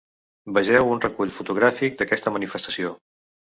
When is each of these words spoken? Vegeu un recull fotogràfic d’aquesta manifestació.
Vegeu 0.57 0.89
un 0.93 1.03
recull 1.03 1.35
fotogràfic 1.37 2.03
d’aquesta 2.03 2.37
manifestació. 2.39 2.99